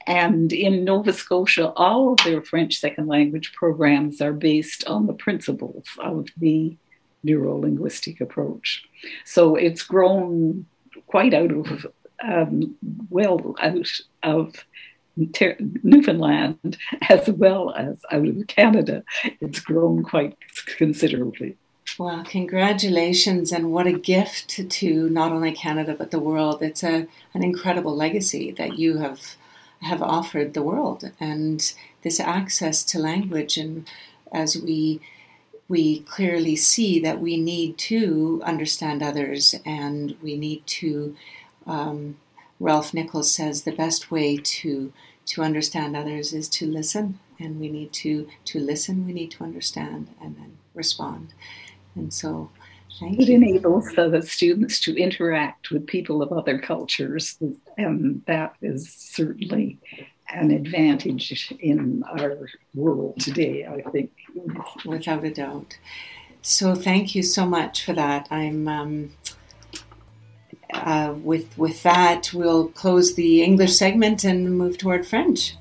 And 0.07 0.51
in 0.51 0.83
Nova 0.83 1.13
Scotia, 1.13 1.69
all 1.75 2.13
of 2.13 2.19
their 2.23 2.41
French 2.41 2.77
second 2.77 3.07
language 3.07 3.53
programs 3.53 4.21
are 4.21 4.33
based 4.33 4.85
on 4.87 5.07
the 5.07 5.13
principles 5.13 5.85
of 5.99 6.27
the 6.37 6.75
neuro 7.23 7.59
linguistic 7.59 8.19
approach. 8.19 8.83
So 9.25 9.55
it's 9.55 9.83
grown 9.83 10.65
quite 11.07 11.33
out 11.33 11.51
of, 11.51 11.85
um, 12.23 12.75
well, 13.09 13.55
out 13.59 13.91
of 14.23 14.65
Newfoundland 15.83 16.77
as 17.09 17.29
well 17.29 17.73
as 17.75 18.01
out 18.11 18.27
of 18.27 18.47
Canada. 18.47 19.03
It's 19.39 19.59
grown 19.59 20.03
quite 20.03 20.37
considerably. 20.77 21.57
Well, 21.99 22.23
congratulations, 22.23 23.51
and 23.51 23.71
what 23.71 23.85
a 23.85 23.91
gift 23.93 24.69
to 24.69 25.09
not 25.09 25.31
only 25.31 25.51
Canada 25.51 25.93
but 25.97 26.11
the 26.11 26.19
world. 26.19 26.61
It's 26.61 26.83
a 26.83 27.07
an 27.33 27.43
incredible 27.43 27.95
legacy 27.95 28.51
that 28.51 28.79
you 28.79 28.97
have 28.97 29.35
have 29.81 30.01
offered 30.01 30.53
the 30.53 30.63
world, 30.63 31.11
and 31.19 31.73
this 32.01 32.19
access 32.19 32.83
to 32.85 32.99
language. 32.99 33.57
And 33.57 33.87
as 34.31 34.57
we 34.57 35.01
we 35.67 35.99
clearly 36.01 36.55
see 36.55 36.99
that 37.01 37.19
we 37.21 37.37
need 37.37 37.77
to 37.77 38.41
understand 38.45 39.03
others, 39.03 39.55
and 39.65 40.15
we 40.21 40.37
need 40.37 40.65
to. 40.67 41.15
Um, 41.67 42.17
Ralph 42.59 42.93
Nichols 42.93 43.33
says 43.33 43.63
the 43.63 43.71
best 43.71 44.11
way 44.11 44.37
to 44.37 44.93
to 45.27 45.43
understand 45.43 45.95
others 45.95 46.33
is 46.33 46.47
to 46.49 46.65
listen, 46.67 47.19
and 47.39 47.59
we 47.59 47.69
need 47.69 47.91
to 47.93 48.27
to 48.45 48.59
listen. 48.59 49.05
We 49.05 49.13
need 49.13 49.31
to 49.31 49.43
understand 49.43 50.09
and 50.21 50.35
then 50.37 50.57
respond. 50.73 51.33
And 51.95 52.13
so 52.13 52.49
Thank 52.99 53.19
it 53.19 53.29
you. 53.29 53.35
enables 53.35 53.87
the 53.95 54.21
students 54.21 54.79
to 54.81 54.95
interact 54.95 55.71
with 55.71 55.87
people 55.87 56.21
of 56.21 56.31
other 56.31 56.59
cultures, 56.59 57.37
and 57.77 58.21
that 58.27 58.55
is 58.61 58.93
certainly 58.93 59.79
an 60.29 60.51
advantage 60.51 61.53
in 61.59 62.03
our 62.03 62.47
world 62.73 63.19
today, 63.19 63.65
I 63.65 63.89
think. 63.89 64.11
Without 64.85 65.23
a 65.23 65.33
doubt. 65.33 65.77
So 66.41 66.75
thank 66.75 67.15
you 67.15 67.23
so 67.23 67.45
much 67.45 67.85
for 67.85 67.93
that. 67.93 68.27
I'm 68.31 68.67
um, 68.67 69.11
uh, 70.73 71.13
with 71.21 71.57
with 71.57 71.83
that 71.83 72.31
we'll 72.33 72.69
close 72.69 73.15
the 73.15 73.43
English 73.43 73.75
segment 73.75 74.23
and 74.23 74.57
move 74.57 74.77
toward 74.77 75.05
French. 75.05 75.55